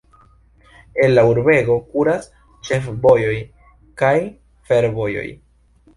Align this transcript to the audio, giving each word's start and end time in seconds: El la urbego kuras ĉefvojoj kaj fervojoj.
El 1.07 1.13
la 1.19 1.25
urbego 1.33 1.75
kuras 1.91 2.25
ĉefvojoj 2.71 3.37
kaj 4.03 4.15
fervojoj. 4.71 5.27